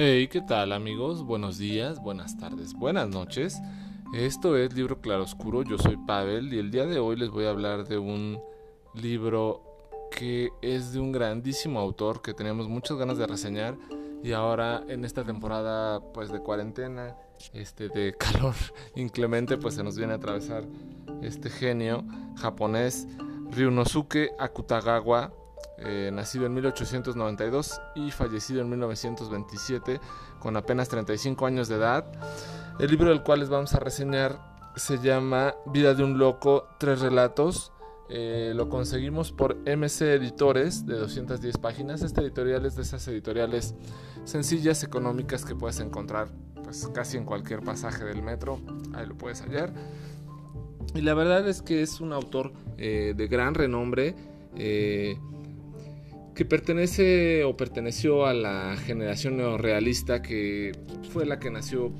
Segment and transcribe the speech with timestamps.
[0.00, 1.24] Hey, ¿qué tal amigos?
[1.24, 3.60] Buenos días, buenas tardes, buenas noches.
[4.14, 7.50] Esto es Libro Claroscuro, yo soy Pavel y el día de hoy les voy a
[7.50, 8.40] hablar de un
[8.94, 9.60] libro
[10.12, 13.76] que es de un grandísimo autor que teníamos muchas ganas de reseñar
[14.22, 17.16] y ahora en esta temporada pues de cuarentena,
[17.52, 18.54] este de calor
[18.94, 20.62] inclemente, pues se nos viene a atravesar
[21.22, 22.04] este genio
[22.36, 23.08] japonés
[23.50, 25.32] Ryunosuke Akutagawa
[25.78, 30.00] eh, nacido en 1892 y fallecido en 1927
[30.40, 32.04] con apenas 35 años de edad.
[32.78, 34.38] El libro del cual les vamos a reseñar
[34.78, 37.72] se llama Vida de un loco, tres relatos.
[38.10, 42.02] Eh, lo conseguimos por MC Editores de 210 páginas.
[42.02, 43.74] Este editorial es de esas editoriales
[44.24, 46.28] sencillas, económicas que puedes encontrar
[46.62, 48.60] pues, casi en cualquier pasaje del metro.
[48.94, 49.72] Ahí lo puedes hallar.
[50.94, 54.14] Y la verdad es que es un autor eh, de gran renombre
[56.38, 60.70] que pertenece o perteneció a la generación neorrealista que
[61.12, 61.92] fue la que nació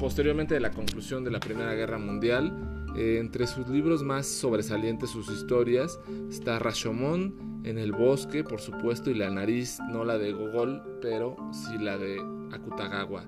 [0.00, 2.82] posteriormente de la conclusión de la Primera Guerra Mundial.
[2.96, 9.08] Eh, entre sus libros más sobresalientes, sus historias, está Rashomon en el bosque, por supuesto,
[9.08, 12.20] y la nariz, no la de Gogol, pero sí la de
[12.52, 13.24] Akutagawa.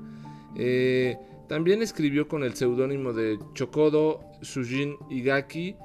[0.56, 1.17] Eh,
[1.48, 5.77] también escribió con el seudónimo de Chokodo Shujin Igaki,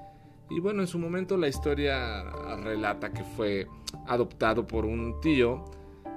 [0.49, 2.23] y bueno, en su momento la historia
[2.63, 3.67] relata que fue
[4.07, 5.65] adoptado por un tío,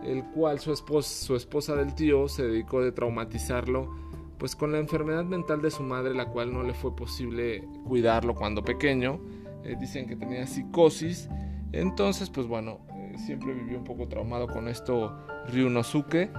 [0.05, 4.06] el cual su esposa, su esposa del tío se dedicó de traumatizarlo
[4.38, 8.34] pues con la enfermedad mental de su madre, la cual no le fue posible cuidarlo
[8.34, 9.20] cuando pequeño.
[9.64, 11.28] Eh, dicen que tenía psicosis.
[11.72, 15.16] Entonces, pues bueno, eh, siempre vivió un poco traumado con esto
[15.48, 16.30] Ryunosuke.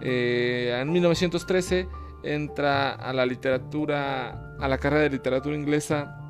[0.00, 1.88] Eh, en 1913
[2.22, 6.20] entra a la literatura, a la carrera de literatura inglesa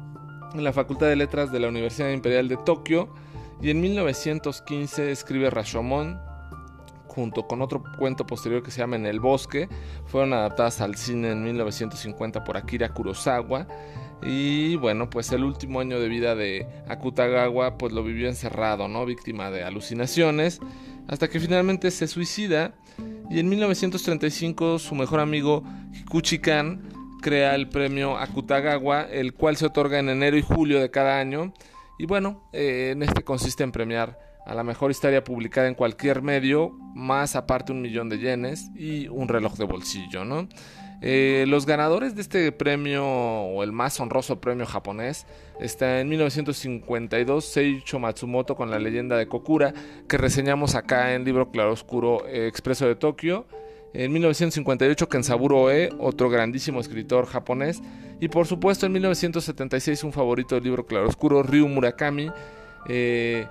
[0.54, 3.12] en la Facultad de Letras de la Universidad Imperial de Tokio
[3.60, 6.20] y en 1915 escribe Rashomon
[7.16, 9.68] junto con otro cuento posterior que se llama En el bosque.
[10.04, 13.66] Fueron adaptadas al cine en 1950 por Akira Kurosawa.
[14.22, 19.06] Y bueno, pues el último año de vida de Akutagawa pues lo vivió encerrado, ¿no?
[19.06, 20.60] Víctima de alucinaciones,
[21.08, 22.74] hasta que finalmente se suicida
[23.30, 26.88] y en 1935 su mejor amigo Hikuchi Kan
[27.20, 31.52] crea el premio Akutagawa, el cual se otorga en enero y julio de cada año
[31.98, 36.22] y bueno, eh, en este consiste en premiar a la mejor historia publicada en cualquier
[36.22, 40.48] medio, más aparte un millón de yenes y un reloj de bolsillo, ¿no?
[41.02, 45.26] Eh, los ganadores de este premio, o el más honroso premio japonés,
[45.60, 49.74] está en 1952 Seicho Matsumoto con la leyenda de Kokura,
[50.08, 53.46] que reseñamos acá en Libro Claroscuro eh, Expreso de Tokio.
[53.98, 57.80] En 1958 Kensaburo Oe, otro grandísimo escritor japonés.
[58.20, 62.30] Y por supuesto en 1976 un favorito del libro claroscuro, Ryu Murakami,
[62.90, 63.46] eh,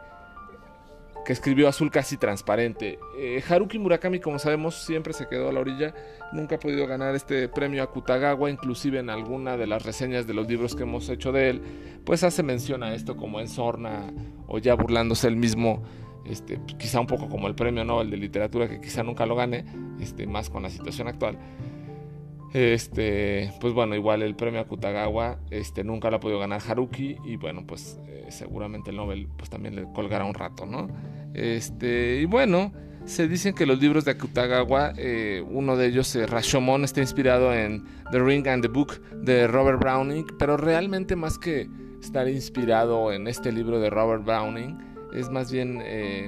[1.26, 3.00] que escribió Azul casi transparente.
[3.18, 5.96] Eh, Haruki Murakami, como sabemos, siempre se quedó a la orilla.
[6.32, 10.36] Nunca ha podido ganar este premio a Kutagawa, inclusive en alguna de las reseñas de
[10.36, 11.62] los libros que hemos hecho de él,
[12.06, 14.14] pues hace mención a esto como en sorna
[14.46, 15.82] o ya burlándose él mismo
[16.26, 19.66] este, quizá un poco como el premio Nobel de literatura que quizá nunca lo gane,
[20.00, 21.38] este, más con la situación actual.
[22.54, 27.36] Este, pues bueno, igual el premio Akutagawa este, nunca lo ha podido ganar Haruki y
[27.36, 30.88] bueno, pues eh, seguramente el Nobel pues también le colgará un rato, ¿no?
[31.34, 32.72] Y bueno,
[33.06, 37.54] se dicen que los libros de Akutagawa, eh, uno de ellos, eh, Rashomon, está inspirado
[37.54, 41.70] en The Ring and the Book de Robert Browning, pero realmente más que
[42.02, 44.78] estar inspirado en este libro de Robert Browning,
[45.16, 46.28] es más bien eh,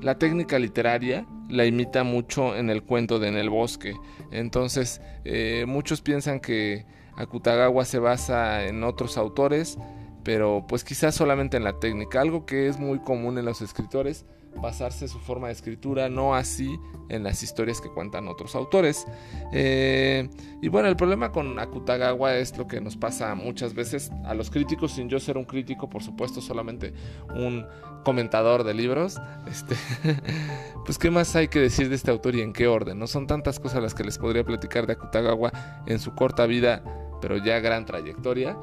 [0.00, 3.94] la técnica literaria la imita mucho en el cuento de En el bosque.
[4.30, 6.86] Entonces, eh, muchos piensan que
[7.16, 9.78] Akutagawa se basa en otros autores,
[10.24, 14.24] pero pues quizás solamente en la técnica, algo que es muy común en los escritores
[14.60, 16.78] basarse su forma de escritura, no así
[17.08, 19.06] en las historias que cuentan otros autores.
[19.52, 20.28] Eh,
[20.60, 24.50] y bueno, el problema con Akutagawa es lo que nos pasa muchas veces a los
[24.50, 26.94] críticos, sin yo ser un crítico, por supuesto, solamente
[27.34, 27.66] un
[28.04, 29.20] comentador de libros.
[29.46, 29.76] Este,
[30.84, 32.98] pues, ¿qué más hay que decir de este autor y en qué orden?
[32.98, 35.52] No son tantas cosas las que les podría platicar de Akutagawa
[35.86, 36.82] en su corta vida,
[37.20, 38.56] pero ya gran trayectoria,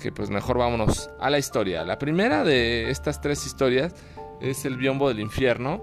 [0.00, 1.84] que pues mejor vámonos a la historia.
[1.84, 3.94] La primera de estas tres historias
[4.40, 5.82] es El biombo del infierno,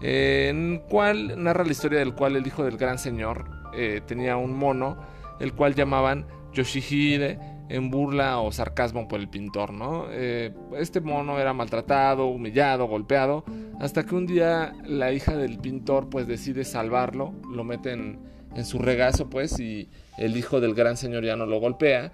[0.00, 3.44] en cual narra la historia del cual el hijo del gran señor
[3.74, 4.98] eh, tenía un mono,
[5.38, 7.38] el cual llamaban Yoshihide
[7.68, 10.06] en burla o sarcasmo por el pintor, ¿no?
[10.10, 13.44] Eh, este mono era maltratado, humillado, golpeado,
[13.78, 18.28] hasta que un día la hija del pintor pues decide salvarlo, lo mete en,
[18.64, 19.88] su regazo pues y
[20.18, 22.12] el hijo del gran señor ya no lo golpea.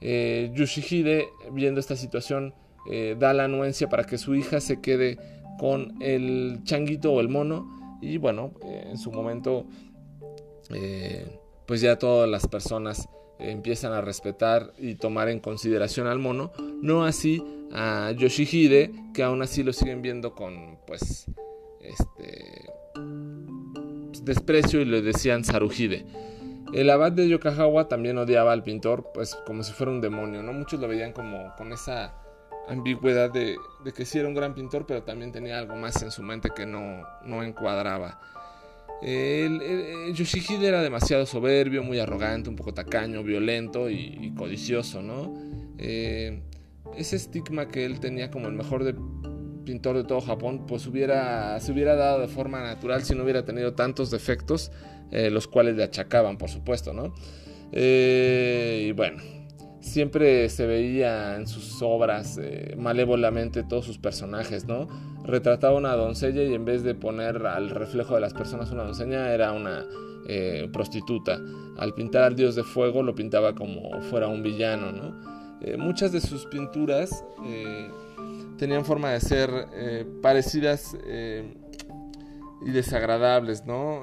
[0.00, 2.52] Eh, Yoshihide viendo esta situación
[2.90, 5.18] eh, da la anuencia para que su hija se quede
[5.58, 9.66] con el changuito o el mono y bueno, eh, en su momento
[10.70, 16.52] eh, pues ya todas las personas empiezan a respetar y tomar en consideración al mono,
[16.80, 17.42] no así
[17.72, 21.26] a Yoshihide, que aún así lo siguen viendo con pues
[21.80, 22.70] este
[24.22, 26.06] desprecio y le decían Saruhide.
[26.72, 30.52] El abad de Yokohama también odiaba al pintor, pues como si fuera un demonio, ¿no?
[30.52, 32.14] Muchos lo veían como con esa
[32.68, 33.56] ambigüedad de,
[33.94, 36.66] que sí era un gran pintor, pero también tenía algo más en su mente que
[36.66, 38.20] no, no encuadraba.
[39.02, 39.60] El,
[40.62, 45.34] era demasiado soberbio, muy arrogante, un poco tacaño, violento y, codicioso, ¿no?
[45.78, 46.40] Eh,
[46.96, 48.94] ese estigma que él tenía como el mejor de,
[49.66, 53.44] pintor de todo Japón, pues hubiera, se hubiera dado de forma natural si no hubiera
[53.44, 54.72] tenido tantos defectos,
[55.10, 57.12] eh, los cuales le achacaban, por supuesto, ¿no?
[57.72, 59.22] Eh, y bueno,
[59.96, 64.88] siempre se veía en sus obras eh, malévolamente todos sus personajes, ¿no?
[65.24, 69.32] Retrataba una doncella y en vez de poner al reflejo de las personas una doncella,
[69.32, 69.86] era una
[70.28, 71.40] eh, prostituta.
[71.78, 75.58] Al pintar al dios de fuego lo pintaba como fuera un villano, ¿no?
[75.62, 77.24] Eh, muchas de sus pinturas
[78.58, 79.48] tenían forma de ser
[80.20, 80.94] parecidas
[82.66, 84.02] y desagradables, ¿no?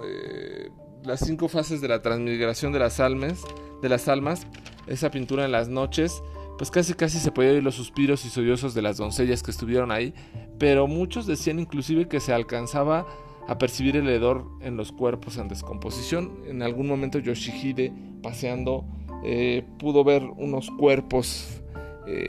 [1.03, 3.43] las cinco fases de la transmigración de las almas,
[3.81, 4.47] de las almas
[4.87, 6.21] esa pintura en las noches,
[6.57, 9.91] pues casi casi se podía oír los suspiros y sollozos de las doncellas que estuvieron
[9.91, 10.13] ahí,
[10.59, 13.07] pero muchos decían inclusive que se alcanzaba
[13.47, 16.43] a percibir el hedor en los cuerpos en descomposición.
[16.47, 17.91] En algún momento Yoshihide,
[18.21, 18.85] paseando,
[19.23, 21.61] eh, pudo ver unos cuerpos
[22.07, 22.27] eh,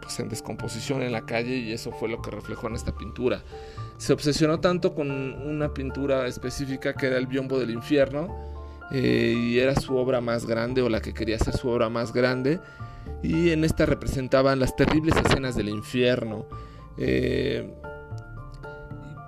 [0.00, 3.42] pues en descomposición en la calle y eso fue lo que reflejó en esta pintura.
[3.98, 8.50] Se obsesionó tanto con una pintura específica que era el biombo del infierno,
[8.92, 12.12] eh, y era su obra más grande o la que quería ser su obra más
[12.12, 12.60] grande.
[13.22, 16.46] Y en esta representaban las terribles escenas del infierno.
[16.98, 17.72] Eh,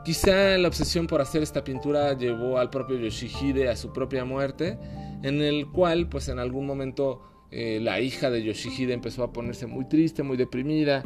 [0.05, 4.79] quizá la obsesión por hacer esta pintura llevó al propio Yoshihide a su propia muerte,
[5.23, 9.67] en el cual pues en algún momento eh, la hija de Yoshihide empezó a ponerse
[9.67, 11.05] muy triste, muy deprimida,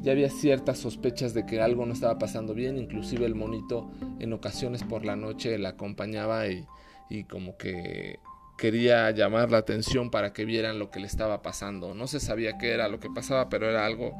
[0.00, 3.90] ya había ciertas sospechas de que algo no estaba pasando bien, inclusive el monito
[4.20, 6.64] en ocasiones por la noche la acompañaba y
[7.10, 8.18] y como que
[8.58, 11.94] quería llamar la atención para que vieran lo que le estaba pasando.
[11.94, 14.12] No se sabía qué era lo que pasaba, pero era algo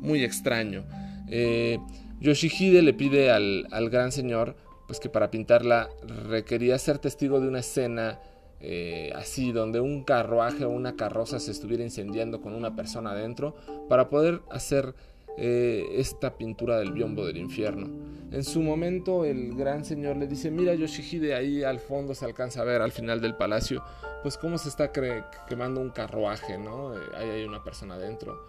[0.00, 0.84] muy extraño.
[1.28, 1.78] Eh,
[2.20, 4.56] Yoshihide le pide al, gran señor
[4.86, 5.88] pues que para pintarla
[6.28, 8.20] requería ser testigo de una escena
[8.60, 13.56] eh, así, donde un carruaje o una carroza se estuviera incendiando con una persona adentro,
[13.88, 14.94] para poder hacer
[15.38, 17.88] eh, esta pintura del biombo del infierno.
[18.30, 22.62] En su momento el gran señor le dice, mira Yoshihide, ahí al fondo se alcanza
[22.62, 23.82] a ver al final del palacio,
[24.22, 26.94] pues cómo se está quemando un carruaje, ¿no?
[26.94, 28.40] Eh, ahí hay una persona adentro,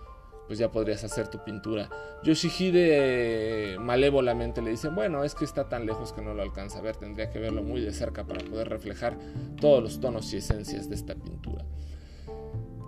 [0.48, 1.90] pues ya podrías hacer tu pintura.
[2.24, 6.80] Yoshihide eh, malévolamente le dice, bueno, es que está tan lejos que no lo alcanza
[6.80, 9.18] a ver, tendría que verlo muy de cerca para poder reflejar
[9.60, 11.66] todos los tonos y esencias de esta pintura.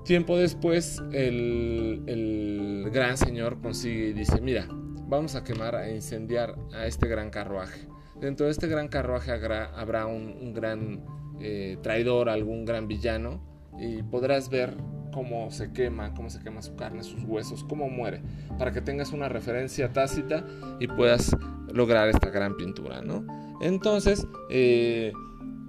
[0.05, 6.85] Tiempo después, el, gran señor consigue y dice, mira, vamos a quemar, a incendiar a
[6.85, 7.87] este gran carruaje.
[8.21, 11.03] Dentro de este gran carruaje habrá, un, gran
[11.41, 13.41] eh, traidor, algún gran villano,
[13.79, 14.77] y podrás ver
[15.11, 18.21] cómo se quema, cómo se quema su carne, sus huesos, cómo muere,
[18.59, 20.45] para que tengas una referencia tácita
[20.79, 21.35] y puedas
[21.73, 23.25] lograr esta gran pintura, ¿no?
[23.59, 25.13] Entonces, eh,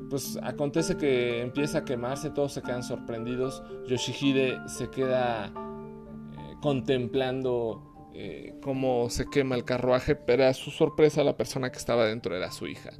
[0.09, 8.11] pues acontece que empieza a quemarse, todos se quedan sorprendidos, Yoshihide se queda eh, contemplando
[8.15, 12.37] eh, cómo se quema el carruaje, pero a su sorpresa la persona que estaba dentro
[12.37, 12.91] era su hija.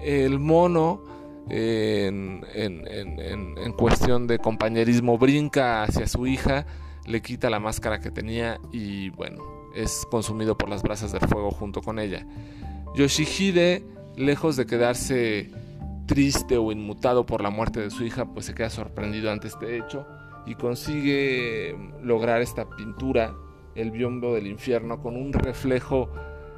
[0.00, 1.02] El mono,
[1.48, 6.66] en, en cuestión de compañerismo, brinca hacia su hija,
[7.06, 9.42] le quita la máscara que tenía y bueno,
[9.74, 12.26] es consumido por las brasas del fuego junto con ella.
[12.94, 13.84] Yoshihide,
[14.16, 15.50] lejos de quedarse
[16.12, 19.78] triste o inmutado por la muerte de su hija, pues se queda sorprendido ante este
[19.78, 20.06] hecho
[20.44, 23.34] y consigue lograr esta pintura,
[23.74, 26.10] el biombo del infierno, con un reflejo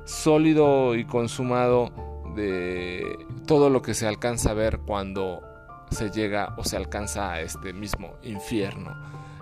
[0.04, 1.92] sólido y consumado
[2.34, 5.40] de todo lo que se alcanza a ver cuando
[5.88, 8.92] se llega o se alcanza a este mismo infierno.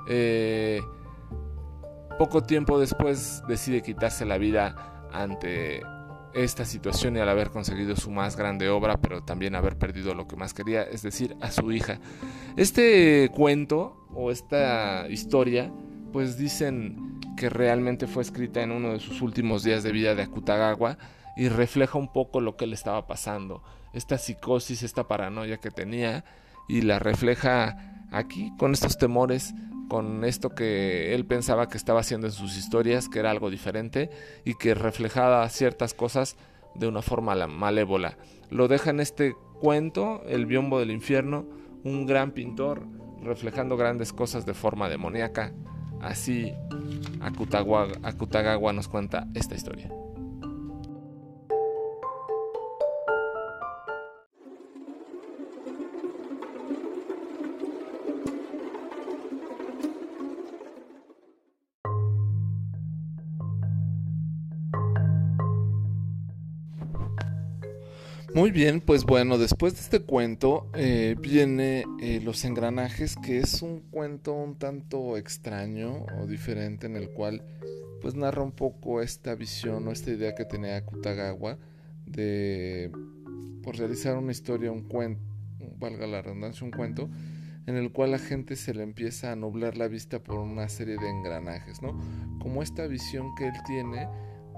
[0.07, 0.83] Eh,
[2.19, 5.83] poco tiempo después decide quitarse la vida ante
[6.35, 10.27] esta situación y al haber conseguido su más grande obra, pero también haber perdido lo
[10.27, 12.01] que más quería, es decir, a su hija.
[12.57, 15.73] Este cuento o esta historia,
[16.13, 20.23] pues dicen que realmente fue escrita en uno de sus últimos días de vida de
[20.23, 20.99] Akutagawa
[21.37, 23.63] y refleja un poco lo que le estaba pasando,
[23.93, 26.25] esta psicosis, esta paranoia que tenía
[26.69, 29.55] y la refleja aquí con estos temores
[29.93, 34.09] con esto que él pensaba que estaba haciendo en sus historias, que era algo diferente
[34.43, 36.39] y que reflejaba ciertas cosas
[36.75, 38.17] de una forma malévola.
[38.49, 41.45] Lo deja en este cuento, El biombo del infierno,
[41.85, 42.87] un gran pintor
[43.23, 45.53] reflejando grandes cosas de forma demoníaca.
[46.01, 46.55] Así
[47.21, 49.91] Akutagawa nos cuenta esta historia.
[68.35, 73.61] Muy bien, pues bueno, después de este cuento eh, viene eh, Los engranajes, que es
[73.61, 77.43] un cuento un tanto extraño o diferente en el cual
[78.01, 81.59] pues narra un poco esta visión o esta idea que tenía Kutagawa
[82.07, 82.91] de
[83.63, 85.23] por realizar una historia, un cuento,
[85.79, 87.11] valga la redundancia, un cuento
[87.67, 90.97] en el cual la gente se le empieza a nublar la vista por una serie
[90.97, 92.01] de engranajes, ¿no?
[92.41, 94.09] Como esta visión que él tiene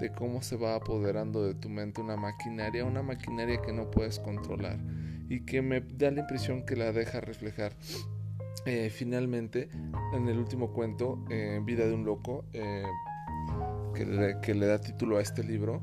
[0.00, 4.18] de cómo se va apoderando de tu mente una maquinaria, una maquinaria que no puedes
[4.18, 4.78] controlar
[5.28, 7.72] y que me da la impresión que la deja reflejar
[8.66, 9.68] eh, finalmente
[10.14, 12.82] en el último cuento, eh, Vida de un Loco, eh,
[13.94, 15.82] que, le, da título a este libro.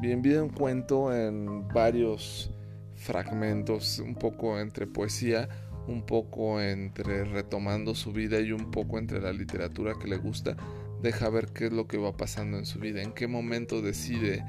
[0.00, 2.50] bien, Vida un cuento en varios
[2.94, 5.48] fragmentos, un poco entre poesía,
[5.88, 10.56] un poco entre retomando su vida y un poco entre la literatura que le gusta
[11.02, 14.44] deja ver qué es lo que va pasando en su vida, en qué momento decide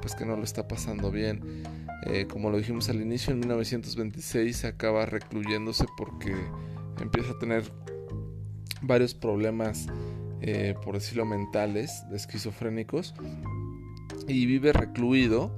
[0.00, 1.62] pues que no lo está pasando bien.
[2.06, 6.34] Eh, como lo dijimos al inicio, en 1926 acaba recluyéndose porque
[7.00, 7.64] empieza a tener
[8.82, 9.86] varios problemas,
[10.40, 13.14] eh, por decirlo mentales, esquizofrénicos,
[14.26, 15.50] y vive recluido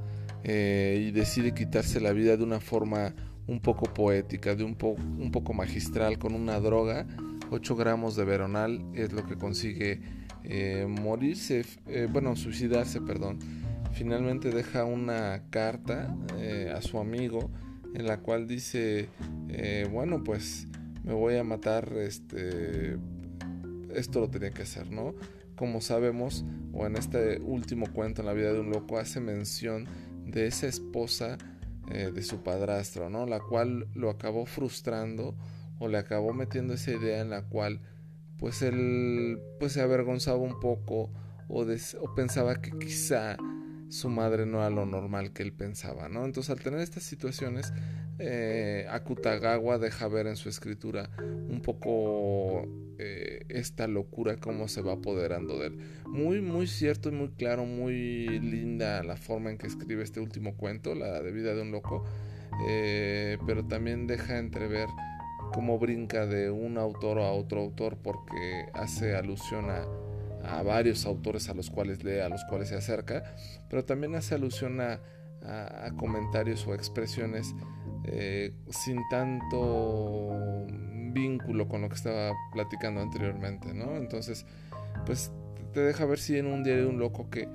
[0.42, 3.14] eh, y decide quitarse la vida de una forma
[3.46, 7.06] un poco poética, de un, un poco magistral, con una droga.
[7.50, 10.00] 8 gramos de veronal es lo que consigue
[10.44, 13.38] eh, morirse, eh, bueno, suicidarse, perdón.
[13.92, 17.50] Finalmente deja una carta eh, a su amigo
[17.94, 19.08] en la cual dice,
[19.90, 20.68] bueno, pues
[21.02, 22.96] me voy a matar, este,
[23.92, 25.14] esto lo tenía que hacer, ¿no?
[25.56, 29.86] Como sabemos, o en este último cuento en la vida de un loco, hace mención
[30.24, 31.36] de esa esposa
[31.88, 33.26] de su padrastro, ¿no?
[33.26, 35.34] La cual lo acabó frustrando
[35.80, 37.80] o le acabó metiendo esa idea en la cual
[38.40, 41.10] pues él pues se avergonzaba un poco
[41.48, 43.36] o, o, pensaba que quizá
[43.88, 46.24] su madre no era lo normal que él pensaba, ¿no?
[46.24, 47.72] Entonces al tener estas situaciones,
[48.18, 52.68] eh, Akutagawa deja ver en su escritura un poco
[52.98, 55.78] eh, esta locura, cómo se va apoderando de él.
[56.06, 60.56] Muy, muy cierto y muy claro, muy linda la forma en que escribe este último
[60.56, 62.04] cuento, la de vida de un loco,
[62.68, 64.86] eh, pero también deja entrever
[65.52, 69.86] cómo brinca de un autor a otro autor porque hace alusión a,
[70.62, 73.22] varios autores a los cuales lee, a los cuales se acerca,
[73.68, 75.00] pero también hace alusión a,
[75.96, 77.54] comentarios o expresiones
[78.04, 80.66] eh, sin tanto
[81.12, 83.96] vínculo con lo que estaba platicando anteriormente, ¿no?
[83.96, 84.44] Entonces,
[85.06, 85.32] pues
[85.72, 87.48] te deja ver si en un diario un loco que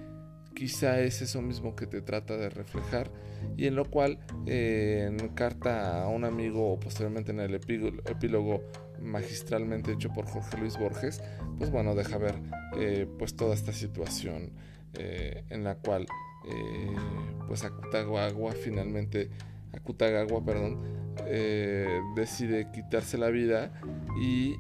[0.55, 3.11] quizá es eso mismo que te trata de reflejar
[3.57, 8.63] y en lo cual eh, en carta a un amigo o posteriormente en el epílogo
[8.99, 11.21] magistralmente hecho por Jorge Luis Borges
[11.59, 12.35] pues bueno deja ver
[12.79, 14.53] eh, pues toda esta situación
[14.93, 16.07] eh, en la cual
[17.47, 19.29] pues Akutagawa finalmente
[19.73, 20.79] Akutagawa perdón
[22.15, 23.73] decide quitarse la vida
[24.21, 24.55] y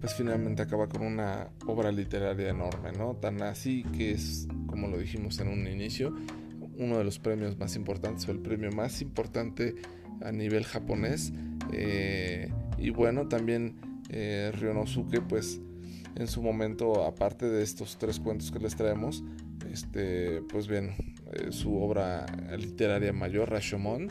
[0.00, 3.16] pues finalmente acaba con una obra literaria enorme, ¿no?
[3.16, 6.14] Tan así que es, como lo dijimos en un inicio,
[6.78, 9.74] uno de los premios más importantes o el premio más importante
[10.22, 11.32] a nivel japonés.
[11.72, 13.76] Eh, y bueno, también
[14.08, 15.60] eh, Ryonosuke, pues
[16.16, 19.22] en su momento, aparte de estos tres cuentos que les traemos,
[19.70, 20.94] este, pues bien,
[21.32, 22.26] eh, su obra
[22.56, 24.08] literaria mayor, Rashomon,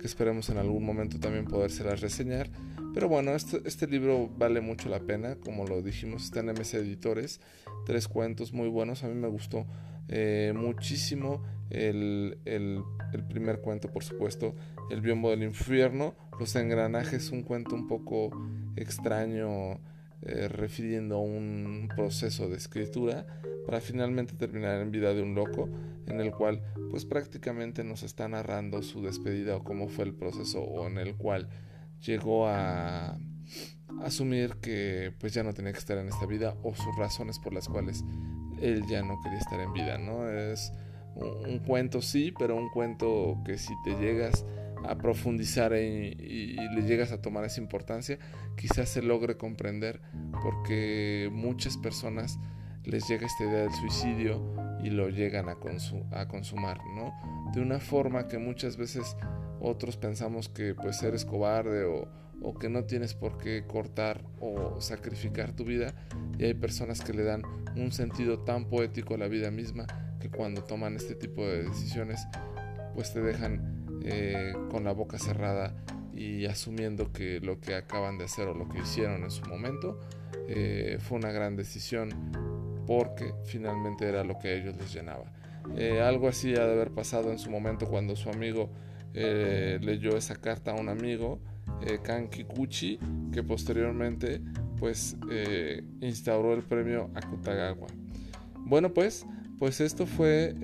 [0.00, 2.50] que esperemos en algún momento también podérsela reseñar.
[2.92, 7.40] Pero bueno, este, libro vale mucho la pena, como lo dijimos, está en MS Editores,
[7.86, 9.66] tres cuentos muy buenos, a mí me gustó
[10.08, 11.40] eh, muchísimo
[11.70, 12.82] el, el,
[13.28, 14.56] primer cuento, por supuesto,
[14.90, 18.30] El biombo del infierno, Los engranajes, un cuento un poco
[18.74, 19.78] extraño,
[20.22, 23.26] eh, refiriendo a un proceso de escritura,
[23.66, 25.68] para finalmente terminar en Vida de un Loco,
[26.06, 30.60] en el cual pues prácticamente nos está narrando su despedida o cómo fue el proceso
[30.60, 31.48] o en el cual
[32.04, 33.18] llegó a
[34.02, 37.52] asumir que pues ya no tenía que estar en esta vida o sus razones por
[37.52, 38.04] las cuales
[38.60, 40.28] él ya no quería estar en vida, ¿no?
[40.28, 40.72] Es
[41.14, 44.44] un, cuento sí, pero un cuento que si te llegas
[44.84, 48.18] a profundizar y, le llegas a tomar esa importancia,
[48.56, 50.00] quizás se logre comprender
[50.42, 52.38] porque muchas personas
[52.84, 55.56] les llega esta idea del suicidio y lo llegan a,
[56.12, 57.12] a consumar, ¿no?
[57.52, 59.16] De una forma que muchas veces
[59.60, 62.08] otros pensamos que pues eres cobarde o,
[62.42, 65.94] o que no tienes por qué cortar o sacrificar tu vida
[66.38, 67.42] y hay personas que le dan
[67.76, 69.86] un sentido tan poético a la vida misma
[70.20, 72.26] que cuando toman este tipo de decisiones
[72.94, 75.74] pues te dejan eh, con la boca cerrada
[76.14, 80.00] y asumiendo que lo que acaban de hacer o lo que hicieron en su momento
[80.48, 82.10] eh, fue una gran decisión
[82.86, 85.32] porque finalmente era lo que a ellos les llenaba.
[85.76, 88.70] Eh, algo así ha de haber pasado en su momento cuando su amigo
[89.12, 91.40] leyó esa carta a un amigo
[92.04, 93.00] Kan Kikuchi,
[93.32, 94.40] que posteriormente
[94.78, 95.16] pues
[96.00, 97.88] instauró el premio Akutagawa.
[98.54, 99.26] Bueno pues,
[99.58, 100.54] pues esto fue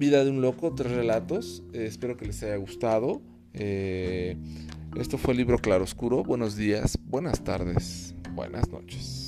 [0.00, 3.20] Vida de un Loco, tres relatos, espero que les haya gustado.
[3.52, 9.19] esto fue el libro Claroscuro, buenos días, buenas tardes, buenas noches.